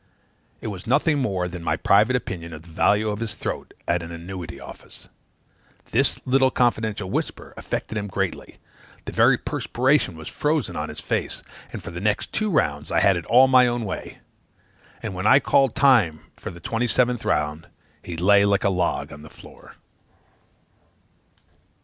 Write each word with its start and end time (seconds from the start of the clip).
It 0.61 0.69
was 0.69 0.87
nothing 0.87 1.19
more 1.19 1.47
than 1.47 1.63
my 1.63 1.77
private 1.77 2.15
opinion 2.15 2.53
of 2.53 2.63
the 2.63 2.71
value 2.71 3.09
of 3.11 3.19
his 3.19 3.35
throat 3.35 3.71
at 3.87 4.01
an 4.01 4.09
annuity 4.11 4.59
office. 4.59 5.09
This 5.91 6.19
little 6.25 6.49
confidential 6.49 7.07
whisper 7.11 7.53
affected 7.55 7.99
him 7.99 8.07
greatly; 8.07 8.57
the 9.05 9.11
very 9.11 9.37
perspiration 9.37 10.17
was 10.17 10.27
frozen 10.27 10.75
on 10.75 10.89
his 10.89 11.01
face, 11.01 11.43
and 11.71 11.83
for 11.83 11.91
the 11.91 11.99
next 11.99 12.33
two 12.33 12.49
rounds 12.49 12.91
I 12.91 12.99
had 12.99 13.15
it 13.15 13.27
all 13.27 13.47
my 13.47 13.67
own 13.67 13.85
way. 13.85 14.17
And 15.03 15.13
when 15.13 15.27
I 15.27 15.39
called 15.39 15.75
time 15.75 16.21
for 16.35 16.49
the 16.49 16.59
twenty 16.59 16.87
seventh 16.87 17.23
round, 17.23 17.67
he 18.01 18.17
lay 18.17 18.43
like 18.43 18.63
a 18.63 18.69
log 18.71 19.11
on 19.13 19.21
the 19.21 19.29
floor." 19.29 19.75